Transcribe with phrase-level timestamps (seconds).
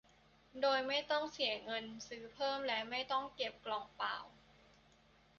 [0.61, 4.17] โดยไม่ต้องเสียเงินซื้อเพิ่มและไม่ต้องเก็บกล่องเปล่า